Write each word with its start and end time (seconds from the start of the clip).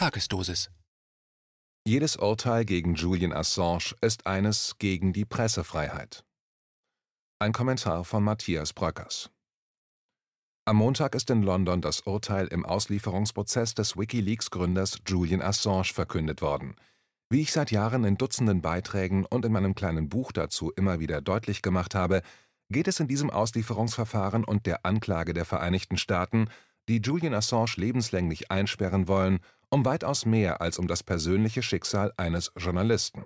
Tagesdosis. 0.00 0.70
Jedes 1.86 2.16
Urteil 2.16 2.64
gegen 2.64 2.94
Julian 2.94 3.34
Assange 3.34 3.94
ist 4.00 4.26
eines 4.26 4.76
gegen 4.78 5.12
die 5.12 5.26
Pressefreiheit. 5.26 6.24
Ein 7.38 7.52
Kommentar 7.52 8.04
von 8.06 8.24
Matthias 8.24 8.72
Bröckers. 8.72 9.28
Am 10.64 10.76
Montag 10.76 11.14
ist 11.14 11.28
in 11.28 11.42
London 11.42 11.82
das 11.82 12.00
Urteil 12.00 12.46
im 12.46 12.64
Auslieferungsprozess 12.64 13.74
des 13.74 13.98
WikiLeaks-Gründers 13.98 15.00
Julian 15.06 15.42
Assange 15.42 15.92
verkündet 15.92 16.40
worden. 16.40 16.76
Wie 17.28 17.42
ich 17.42 17.52
seit 17.52 17.70
Jahren 17.70 18.04
in 18.04 18.16
Dutzenden 18.16 18.62
Beiträgen 18.62 19.26
und 19.26 19.44
in 19.44 19.52
meinem 19.52 19.74
kleinen 19.74 20.08
Buch 20.08 20.32
dazu 20.32 20.72
immer 20.76 21.00
wieder 21.00 21.20
deutlich 21.20 21.60
gemacht 21.60 21.94
habe, 21.94 22.22
geht 22.70 22.88
es 22.88 23.00
in 23.00 23.08
diesem 23.08 23.28
Auslieferungsverfahren 23.28 24.44
und 24.44 24.64
der 24.64 24.86
Anklage 24.86 25.34
der 25.34 25.44
Vereinigten 25.44 25.98
Staaten, 25.98 26.48
die 26.88 27.02
Julian 27.02 27.34
Assange 27.34 27.74
lebenslänglich 27.76 28.50
einsperren 28.50 29.06
wollen, 29.06 29.40
um 29.70 29.84
weitaus 29.84 30.26
mehr 30.26 30.60
als 30.60 30.78
um 30.78 30.86
das 30.86 31.02
persönliche 31.02 31.62
Schicksal 31.62 32.12
eines 32.16 32.52
Journalisten. 32.56 33.24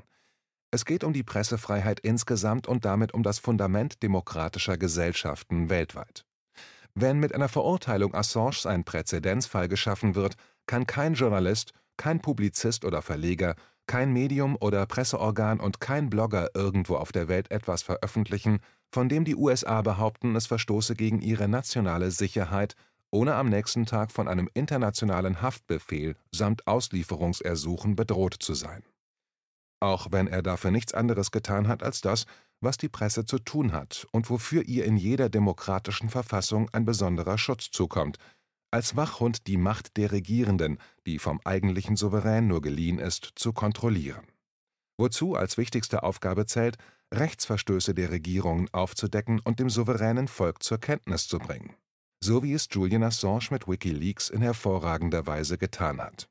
Es 0.71 0.85
geht 0.85 1.05
um 1.05 1.13
die 1.13 1.23
Pressefreiheit 1.23 2.01
insgesamt 2.01 2.67
und 2.67 2.85
damit 2.85 3.15
um 3.15 3.23
das 3.23 3.39
Fundament 3.39 4.03
demokratischer 4.03 4.77
Gesellschaften 4.77 5.71
weltweit. 5.71 6.27
Wenn 6.95 7.19
mit 7.19 7.35
einer 7.35 7.49
Verurteilung 7.49 8.15
Assange 8.15 8.67
ein 8.67 8.85
Präzedenzfall 8.85 9.69
geschaffen 9.69 10.15
wird, 10.15 10.35
kann 10.67 10.87
kein 10.87 11.15
Journalist, 11.15 11.73
kein 11.97 12.21
Publizist 12.21 12.85
oder 12.85 13.03
Verleger, 13.03 13.55
kein 13.87 14.13
Medium 14.13 14.57
oder 14.61 14.87
Presseorgan 14.87 15.61
und 15.61 15.81
kein 15.81 16.11
Blogger 16.11 16.51
irgendwo 16.55 16.97
auf 16.97 17.13
der 17.13 17.29
Welt 17.29 17.51
etwas 17.51 17.83
veröffentlichen, 17.83 18.61
von 18.91 19.09
dem 19.09 19.25
die 19.25 19.37
USA 19.37 19.83
behaupten, 19.83 20.37
es 20.37 20.47
verstoße 20.47 20.95
gegen 20.95 21.21
ihre 21.21 21.49
nationale 21.49 22.11
Sicherheit, 22.11 22.75
ohne 23.15 23.37
am 23.37 23.49
nächsten 23.49 23.87
Tag 23.87 24.11
von 24.11 24.27
einem 24.27 24.51
internationalen 24.55 25.41
Haftbefehl 25.41 26.17
samt 26.33 26.67
Auslieferungsersuchen 26.67 27.95
bedroht 27.95 28.35
zu 28.41 28.55
sein. 28.55 28.83
Auch 29.81 30.09
wenn 30.11 30.27
er 30.27 30.43
dafür 30.43 30.73
nichts 30.73 30.95
anderes 30.95 31.31
getan 31.31 31.69
hat 31.69 31.85
als 31.85 32.01
das, 32.01 32.27
was 32.61 32.77
die 32.77 32.89
Presse 32.89 33.25
zu 33.25 33.39
tun 33.39 33.73
hat 33.73 34.07
und 34.11 34.31
wofür 34.31 34.65
ihr 34.65 34.85
in 34.85 34.97
jeder 34.97 35.29
demokratischen 35.29 36.11
Verfassung 36.11 36.69
ein 36.71 36.85
besonderer 36.85 37.39
Schutz 37.39 37.71
zukommt, 37.71 38.19
als 38.73 38.97
Wachhund 38.97 39.47
die 39.47 39.59
Macht 39.59 39.97
der 39.97 40.11
Regierenden, 40.11 40.79
die 41.07 41.21
vom 41.21 41.41
eigentlichen 41.45 41.95
Souverän 41.95 42.49
nur 42.49 42.63
geliehen 42.63 42.99
ist, 42.99 43.31
zu 43.37 43.53
kontrollieren. 43.53 44.27
Wozu 44.99 45.37
als 45.37 45.57
wichtigste 45.57 46.03
Aufgabe 46.03 46.47
zählt, 46.47 46.79
Rechtsverstöße 47.13 47.95
der 47.95 48.11
Regierungen 48.11 48.69
aufzudecken 48.73 49.39
und 49.39 49.61
dem 49.61 49.71
souveränen 49.71 50.27
Volk 50.27 50.65
zur 50.65 50.79
Kenntnis 50.79 51.29
zu 51.29 51.39
bringen 51.39 51.77
so 52.25 52.43
wie 52.43 52.55
es 52.55 52.69
Julian 52.71 53.03
Assange 53.03 53.49
mit 53.51 53.69
WikiLeaks 53.69 54.31
in 54.31 54.41
hervorragender 54.41 55.27
Weise 55.27 55.59
getan 55.59 56.01
hat. 56.01 56.27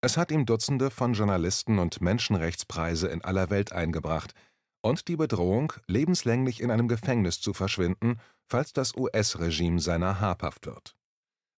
Es 0.00 0.16
hat 0.16 0.30
ihm 0.30 0.46
Dutzende 0.46 0.90
von 0.90 1.14
Journalisten 1.14 1.80
und 1.80 2.00
Menschenrechtspreise 2.00 3.08
in 3.08 3.22
aller 3.22 3.50
Welt 3.50 3.72
eingebracht 3.72 4.32
und 4.80 5.08
die 5.08 5.16
Bedrohung, 5.16 5.72
lebenslänglich 5.88 6.60
in 6.60 6.70
einem 6.70 6.86
Gefängnis 6.86 7.40
zu 7.40 7.52
verschwinden, 7.52 8.20
falls 8.48 8.72
das 8.72 8.96
US-Regime 8.96 9.80
seiner 9.80 10.20
habhaft 10.20 10.66
wird. 10.66 10.94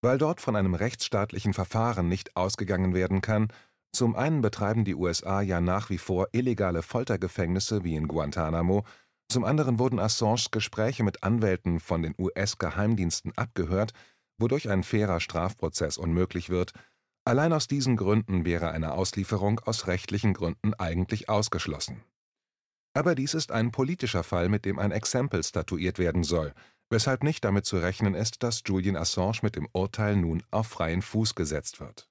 Weil 0.01 0.17
dort 0.17 0.41
von 0.41 0.57
einem 0.57 0.75
rechtsstaatlichen 0.75 1.53
Verfahren 1.53 2.09
nicht 2.09 2.37
ausgegangen 2.37 2.95
werden 2.95 3.21
kann, 3.21 3.49
zum 3.93 4.17
einen 4.17 4.41
betreiben 4.41 4.85
die 4.85 4.95
USA 4.95 5.43
ja 5.43 5.61
nach 5.61 5.91
wie 5.91 5.99
vor 5.99 6.29
illegale 6.33 6.83
Foltergefängnisse 6.83 7.85
wie 7.85 7.95
in 7.95 8.09
Guantanamo 8.09 8.85
zum 9.29 9.45
anderen 9.45 9.79
wurden 9.79 9.99
Assanges 9.99 10.51
Gespräche 10.51 11.03
mit 11.03 11.23
Anwälten 11.23 11.81
von 11.81 12.03
den 12.03 12.15
US-Geheimdiensten 12.19 13.33
abgehört, 13.37 13.93
wodurch 14.39 14.69
ein 14.69 14.83
fairer 14.83 15.21
Strafprozess 15.21 15.99
unmöglich 15.99 16.51
wird. 16.51 16.73
Allein 17.25 17.53
aus 17.53 17.67
diesen 17.67 17.97
Gründen 17.97 18.45
wäre 18.45 18.71
eine 18.71 18.93
Auslieferung 18.93 19.61
aus 19.61 19.87
rechtlichen 19.87 20.35
Gründen 20.35 20.75
eigentlich 20.75 21.29
ausgeschlossen. 21.29 22.03
Aber 22.93 23.15
dies 23.15 23.35
ist 23.35 23.51
ein 23.51 23.73
politischer 23.73 24.23
Fall, 24.23 24.49
mit 24.49 24.65
dem 24.65 24.79
ein 24.79 24.93
Exempel 24.93 25.43
statuiert 25.43 25.99
werden 25.99 26.23
soll, 26.23 26.53
weshalb 26.91 27.25
nicht 27.25 27.45
damit 27.45 27.65
zu 27.65 27.79
rechnen 27.79 28.15
ist, 28.15 28.43
dass 28.43 28.63
Julian 28.65 28.97
Assange 28.97 29.39
mit 29.43 29.57
dem 29.57 29.69
Urteil 29.73 30.17
nun 30.17 30.43
auf 30.51 30.69
freien 30.69 31.03
Fuß 31.03 31.35
gesetzt 31.35 31.81
wird. 31.81 32.09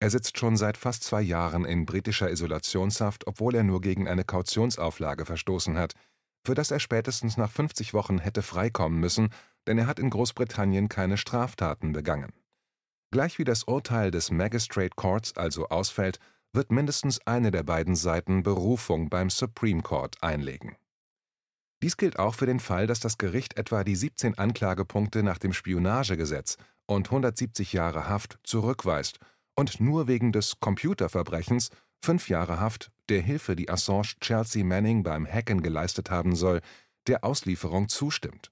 Er 0.00 0.10
sitzt 0.10 0.38
schon 0.38 0.56
seit 0.56 0.78
fast 0.78 1.02
zwei 1.02 1.20
Jahren 1.20 1.64
in 1.64 1.84
britischer 1.84 2.30
Isolationshaft, 2.30 3.26
obwohl 3.26 3.56
er 3.56 3.64
nur 3.64 3.80
gegen 3.80 4.08
eine 4.08 4.24
Kautionsauflage 4.24 5.26
verstoßen 5.26 5.76
hat– 5.76 5.94
für 6.44 6.54
das 6.54 6.70
er 6.70 6.80
spätestens 6.80 7.36
nach 7.36 7.50
50 7.50 7.94
Wochen 7.94 8.18
hätte 8.18 8.42
freikommen 8.42 9.00
müssen, 9.00 9.30
denn 9.66 9.78
er 9.78 9.86
hat 9.86 9.98
in 9.98 10.10
Großbritannien 10.10 10.88
keine 10.88 11.16
Straftaten 11.16 11.92
begangen. 11.92 12.32
Gleich 13.10 13.38
wie 13.38 13.44
das 13.44 13.64
Urteil 13.64 14.10
des 14.10 14.30
Magistrate 14.30 14.94
Courts 14.94 15.36
also 15.36 15.68
ausfällt, 15.68 16.18
wird 16.52 16.70
mindestens 16.72 17.20
eine 17.26 17.50
der 17.50 17.62
beiden 17.62 17.96
Seiten 17.96 18.42
Berufung 18.42 19.08
beim 19.08 19.30
Supreme 19.30 19.82
Court 19.82 20.22
einlegen. 20.22 20.76
Dies 21.82 21.96
gilt 21.96 22.18
auch 22.18 22.34
für 22.34 22.46
den 22.46 22.60
Fall, 22.60 22.86
dass 22.86 23.00
das 23.00 23.18
Gericht 23.18 23.56
etwa 23.56 23.84
die 23.84 23.94
17 23.94 24.36
Anklagepunkte 24.36 25.22
nach 25.22 25.38
dem 25.38 25.52
Spionagegesetz 25.52 26.56
und 26.86 27.06
170 27.06 27.72
Jahre 27.72 28.08
Haft 28.08 28.38
zurückweist 28.42 29.20
und 29.54 29.80
nur 29.80 30.08
wegen 30.08 30.32
des 30.32 30.58
Computerverbrechens 30.60 31.70
fünf 32.02 32.28
Jahre 32.28 32.58
Haft 32.58 32.90
der 33.10 33.22
Hilfe, 33.22 33.56
die 33.56 33.70
Assange 33.70 34.14
Chelsea 34.20 34.64
Manning 34.64 35.02
beim 35.02 35.26
Hacken 35.26 35.62
geleistet 35.62 36.10
haben 36.10 36.36
soll, 36.36 36.60
der 37.06 37.24
Auslieferung 37.24 37.88
zustimmt. 37.88 38.50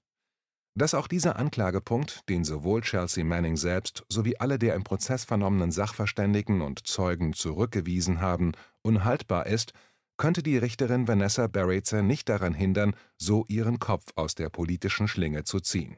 Dass 0.75 0.93
auch 0.93 1.07
dieser 1.07 1.37
Anklagepunkt, 1.37 2.29
den 2.29 2.43
sowohl 2.43 2.81
Chelsea 2.81 3.23
Manning 3.23 3.57
selbst 3.57 4.05
sowie 4.09 4.37
alle 4.37 4.59
der 4.59 4.75
im 4.75 4.83
Prozess 4.83 5.25
vernommenen 5.25 5.71
Sachverständigen 5.71 6.61
und 6.61 6.85
Zeugen 6.85 7.33
zurückgewiesen 7.33 8.21
haben, 8.21 8.51
unhaltbar 8.83 9.47
ist, 9.47 9.73
könnte 10.17 10.43
die 10.43 10.57
Richterin 10.57 11.07
Vanessa 11.07 11.47
Barretzer 11.47 12.03
nicht 12.03 12.29
daran 12.29 12.53
hindern, 12.53 12.95
so 13.17 13.45
ihren 13.47 13.79
Kopf 13.79 14.05
aus 14.15 14.35
der 14.35 14.49
politischen 14.49 15.07
Schlinge 15.07 15.43
zu 15.43 15.59
ziehen. 15.59 15.97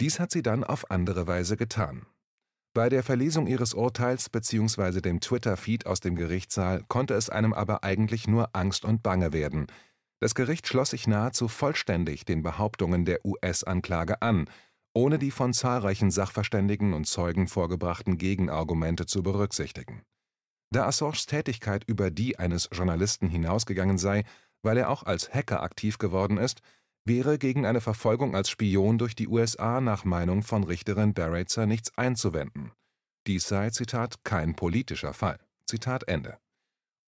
Dies 0.00 0.20
hat 0.20 0.30
sie 0.32 0.42
dann 0.42 0.64
auf 0.64 0.90
andere 0.90 1.26
Weise 1.26 1.56
getan. 1.56 2.06
Bei 2.78 2.88
der 2.88 3.02
Verlesung 3.02 3.48
ihres 3.48 3.74
Urteils 3.74 4.28
bzw. 4.28 5.00
dem 5.00 5.18
Twitter-Feed 5.18 5.86
aus 5.86 5.98
dem 5.98 6.14
Gerichtssaal 6.14 6.84
konnte 6.86 7.14
es 7.14 7.28
einem 7.28 7.52
aber 7.52 7.82
eigentlich 7.82 8.28
nur 8.28 8.50
Angst 8.54 8.84
und 8.84 9.02
Bange 9.02 9.32
werden. 9.32 9.66
Das 10.20 10.36
Gericht 10.36 10.68
schloss 10.68 10.90
sich 10.90 11.08
nahezu 11.08 11.48
vollständig 11.48 12.24
den 12.24 12.44
Behauptungen 12.44 13.04
der 13.04 13.26
US-Anklage 13.26 14.22
an, 14.22 14.48
ohne 14.94 15.18
die 15.18 15.32
von 15.32 15.52
zahlreichen 15.54 16.12
Sachverständigen 16.12 16.94
und 16.94 17.08
Zeugen 17.08 17.48
vorgebrachten 17.48 18.16
Gegenargumente 18.16 19.06
zu 19.06 19.24
berücksichtigen. 19.24 20.02
Da 20.70 20.86
Assanges 20.86 21.26
Tätigkeit 21.26 21.82
über 21.84 22.12
die 22.12 22.38
eines 22.38 22.68
Journalisten 22.70 23.28
hinausgegangen 23.28 23.98
sei, 23.98 24.22
weil 24.62 24.76
er 24.76 24.90
auch 24.90 25.02
als 25.02 25.34
Hacker 25.34 25.64
aktiv 25.64 25.98
geworden 25.98 26.36
ist, 26.36 26.60
wäre 27.08 27.38
gegen 27.38 27.66
eine 27.66 27.80
Verfolgung 27.80 28.36
als 28.36 28.50
Spion 28.50 28.98
durch 28.98 29.16
die 29.16 29.26
USA 29.26 29.80
nach 29.80 30.04
Meinung 30.04 30.42
von 30.42 30.62
Richterin 30.62 31.14
Barretzer 31.14 31.66
nichts 31.66 31.96
einzuwenden. 31.96 32.70
Dies 33.26 33.48
sei, 33.48 33.70
Zitat, 33.70 34.22
kein 34.24 34.54
politischer 34.54 35.12
Fall. 35.12 35.38
Zitat 35.66 36.06
Ende. 36.06 36.38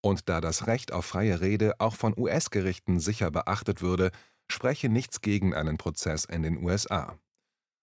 Und 0.02 0.28
da 0.28 0.40
das 0.40 0.66
Recht 0.66 0.92
auf 0.92 1.04
freie 1.04 1.40
Rede 1.40 1.74
auch 1.78 1.94
von 1.94 2.14
US-Gerichten 2.16 2.98
sicher 2.98 3.30
beachtet 3.30 3.82
würde, 3.82 4.10
spreche 4.50 4.88
nichts 4.88 5.20
gegen 5.20 5.54
einen 5.54 5.76
Prozess 5.78 6.24
in 6.24 6.42
den 6.42 6.64
USA. 6.64 7.18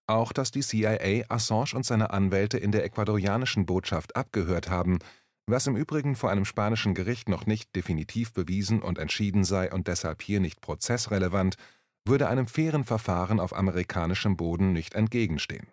Auch 0.07 0.33
dass 0.33 0.51
die 0.51 0.61
CIA 0.61 1.25
Assange 1.29 1.73
und 1.75 1.85
seine 1.85 2.09
Anwälte 2.09 2.57
in 2.57 2.71
der 2.71 2.83
ecuadorianischen 2.83 3.65
Botschaft 3.65 4.15
abgehört 4.15 4.69
haben, 4.69 4.99
was 5.45 5.67
im 5.67 5.77
Übrigen 5.77 6.15
vor 6.15 6.29
einem 6.29 6.45
spanischen 6.45 6.93
Gericht 6.93 7.29
noch 7.29 7.45
nicht 7.45 7.75
definitiv 7.75 8.33
bewiesen 8.33 8.81
und 8.81 8.97
entschieden 8.97 9.43
sei 9.43 9.71
und 9.71 9.87
deshalb 9.87 10.21
hier 10.21 10.39
nicht 10.39 10.61
prozessrelevant, 10.61 11.55
würde 12.07 12.27
einem 12.27 12.47
fairen 12.47 12.83
Verfahren 12.83 13.39
auf 13.39 13.55
amerikanischem 13.55 14.37
Boden 14.37 14.73
nicht 14.73 14.95
entgegenstehen. 14.95 15.67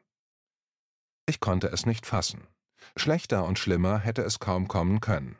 Ich 1.27 1.41
konnte 1.41 1.69
es 1.69 1.87
nicht 1.87 2.07
fassen. 2.07 2.47
Schlechter 2.97 3.45
und 3.45 3.59
schlimmer 3.59 3.99
hätte 3.99 4.23
es 4.23 4.39
kaum 4.39 4.69
kommen 4.69 5.01
können. 5.01 5.37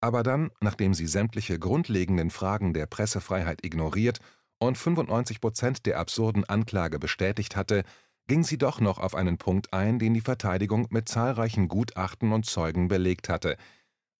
Aber 0.00 0.22
dann, 0.22 0.50
nachdem 0.60 0.92
sie 0.92 1.06
sämtliche 1.06 1.58
grundlegenden 1.58 2.30
Fragen 2.30 2.74
der 2.74 2.86
Pressefreiheit 2.86 3.64
ignoriert 3.64 4.18
und 4.58 4.76
95 4.76 5.40
Prozent 5.40 5.86
der 5.86 5.98
absurden 5.98 6.44
Anklage 6.44 6.98
bestätigt 6.98 7.56
hatte, 7.56 7.84
ging 8.26 8.44
sie 8.44 8.58
doch 8.58 8.80
noch 8.80 8.98
auf 8.98 9.14
einen 9.14 9.38
Punkt 9.38 9.72
ein, 9.72 9.98
den 9.98 10.14
die 10.14 10.20
Verteidigung 10.20 10.88
mit 10.90 11.08
zahlreichen 11.08 11.68
Gutachten 11.68 12.32
und 12.32 12.44
Zeugen 12.44 12.88
belegt 12.88 13.28
hatte, 13.28 13.56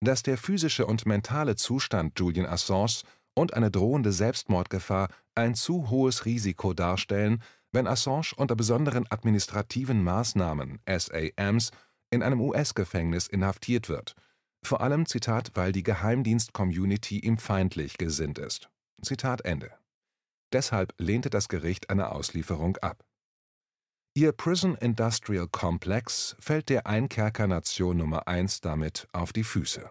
dass 0.00 0.22
der 0.22 0.38
physische 0.38 0.87
und 0.87 1.06
mentale 1.06 1.56
Zustand 1.56 2.19
Julian 2.19 2.46
Assange 2.46 3.02
und 3.34 3.54
eine 3.54 3.70
drohende 3.70 4.12
Selbstmordgefahr 4.12 5.08
ein 5.34 5.54
zu 5.54 5.90
hohes 5.90 6.25
Risiko 6.25 6.72
darstellen, 6.72 7.42
wenn 7.72 7.86
Assange 7.86 8.32
unter 8.36 8.54
besonderen 8.54 9.06
administrativen 9.10 10.02
Maßnahmen 10.02 10.81
(SAMs) 10.86 11.70
in 12.10 12.22
einem 12.22 12.40
US-Gefängnis 12.40 13.26
inhaftiert 13.26 13.88
wird, 13.88 14.14
vor 14.62 14.81
allem 14.81 15.06
Zitat, 15.06 15.50
weil 15.54 15.72
die 15.72 15.82
Geheimdienst-Community 15.82 17.19
ihm 17.19 17.36
feindlich 17.36 17.98
gesinnt 17.98 18.38
ist. 18.38 18.70
Zitat 19.02 19.44
Ende. 19.44 19.72
Deshalb 20.52 20.94
lehnte 20.98 21.30
das 21.30 21.48
Gericht 21.48 21.90
eine 21.90 22.12
Auslieferung 22.12 22.76
ab. 22.76 23.04
Ihr 24.16 24.30
Prison 24.30 24.76
Industrial 24.76 25.48
Complex 25.48 26.37
fällt 26.38 26.69
der 26.69 26.87
Einkerkernation 26.87 27.96
Nummer 27.96 28.28
eins 28.28 28.60
damit 28.60 29.08
auf 29.12 29.32
die 29.32 29.42
Füße. 29.42 29.90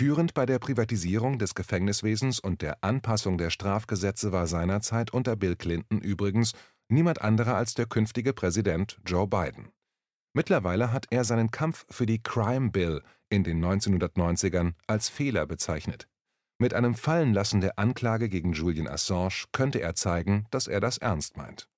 Führend 0.00 0.32
bei 0.32 0.46
der 0.46 0.58
Privatisierung 0.58 1.38
des 1.38 1.54
Gefängniswesens 1.54 2.40
und 2.40 2.62
der 2.62 2.82
Anpassung 2.82 3.36
der 3.36 3.50
Strafgesetze 3.50 4.32
war 4.32 4.46
seinerzeit 4.46 5.12
unter 5.12 5.36
Bill 5.36 5.56
Clinton 5.56 6.00
übrigens 6.00 6.54
niemand 6.88 7.20
anderer 7.20 7.56
als 7.56 7.74
der 7.74 7.84
künftige 7.84 8.32
Präsident 8.32 8.98
Joe 9.04 9.26
Biden. 9.26 9.72
Mittlerweile 10.32 10.90
hat 10.94 11.08
er 11.10 11.24
seinen 11.24 11.50
Kampf 11.50 11.84
für 11.90 12.06
die 12.06 12.22
Crime 12.22 12.70
Bill 12.70 13.02
in 13.28 13.44
den 13.44 13.62
1990ern 13.62 14.72
als 14.86 15.10
Fehler 15.10 15.46
bezeichnet. 15.46 16.08
Mit 16.58 16.72
einem 16.72 16.94
Fallenlassen 16.94 17.60
der 17.60 17.78
Anklage 17.78 18.30
gegen 18.30 18.54
Julian 18.54 18.88
Assange 18.88 19.48
könnte 19.52 19.82
er 19.82 19.96
zeigen, 19.96 20.46
dass 20.50 20.66
er 20.66 20.80
das 20.80 20.96
ernst 20.96 21.36
meint. 21.36 21.68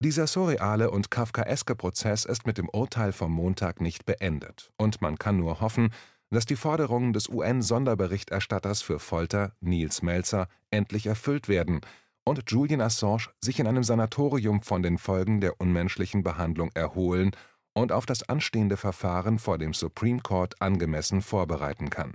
Dieser 0.00 0.26
surreale 0.26 0.90
und 0.90 1.10
kafkaeske 1.10 1.74
Prozess 1.74 2.26
ist 2.26 2.46
mit 2.46 2.58
dem 2.58 2.68
Urteil 2.68 3.12
vom 3.12 3.32
Montag 3.32 3.80
nicht 3.80 4.04
beendet, 4.04 4.70
und 4.76 5.00
man 5.00 5.18
kann 5.18 5.38
nur 5.38 5.62
hoffen, 5.62 5.88
dass 6.30 6.46
die 6.46 6.56
Forderungen 6.56 7.12
des 7.12 7.28
UN-Sonderberichterstatters 7.28 8.82
für 8.82 8.98
Folter, 8.98 9.52
Niels 9.60 10.02
Melzer, 10.02 10.48
endlich 10.70 11.06
erfüllt 11.06 11.48
werden 11.48 11.80
und 12.24 12.50
Julian 12.50 12.82
Assange 12.82 13.30
sich 13.42 13.58
in 13.58 13.66
einem 13.66 13.82
Sanatorium 13.82 14.62
von 14.62 14.82
den 14.82 14.98
Folgen 14.98 15.40
der 15.40 15.60
unmenschlichen 15.60 16.22
Behandlung 16.22 16.70
erholen 16.74 17.30
und 17.72 17.92
auf 17.92 18.06
das 18.06 18.28
anstehende 18.28 18.76
Verfahren 18.76 19.38
vor 19.38 19.56
dem 19.56 19.72
Supreme 19.72 20.20
Court 20.20 20.60
angemessen 20.60 21.22
vorbereiten 21.22 21.90
kann. 21.90 22.14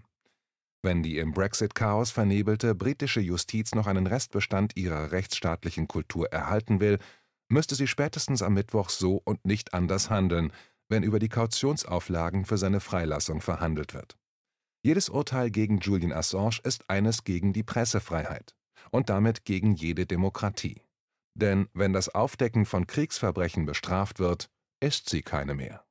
Wenn 0.84 1.02
die 1.02 1.18
im 1.18 1.32
Brexit-Chaos 1.32 2.12
vernebelte 2.12 2.76
britische 2.76 3.22
Justiz 3.22 3.74
noch 3.74 3.88
einen 3.88 4.06
Restbestand 4.06 4.76
ihrer 4.76 5.12
rechtsstaatlichen 5.12 5.88
Kultur 5.88 6.32
erhalten 6.32 6.80
will, 6.82 7.00
müsste 7.48 7.76
sie 7.76 7.88
spätestens 7.88 8.42
am 8.42 8.54
Mittwoch 8.54 8.90
so 8.90 9.22
und 9.24 9.46
nicht 9.46 9.74
anders 9.74 10.10
handeln, 10.10 10.52
wenn 10.94 11.02
über 11.02 11.18
die 11.18 11.28
Kautionsauflagen 11.28 12.46
für 12.46 12.60
seine 12.60 12.80
Freilassung 12.80 13.42
verhandelt 13.42 13.96
wird. 13.96 14.16
Jedes 14.86 15.10
Urteil 15.10 15.50
gegen 15.50 15.80
Julian 15.80 16.14
Assange 16.14 16.60
ist 16.64 16.88
eines 16.88 17.24
gegen 17.24 17.52
die 17.52 17.64
Pressefreiheit 17.64 18.54
und 18.92 19.10
damit 19.10 19.44
gegen 19.44 19.74
jede 19.74 20.06
Demokratie. 20.06 20.84
Denn 21.34 21.68
wenn 21.74 21.94
das 21.94 22.14
Aufdecken 22.14 22.66
von 22.66 22.86
Kriegsverbrechen 22.86 23.66
bestraft 23.66 24.20
wird, 24.20 24.52
ist 24.82 25.10
sie 25.10 25.24
keine 25.24 25.56
mehr 25.56 25.84